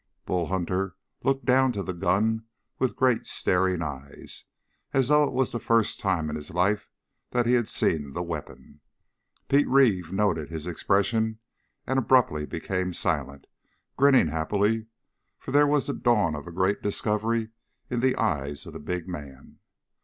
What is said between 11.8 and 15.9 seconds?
and abruptly became silent, grinning happily, for there was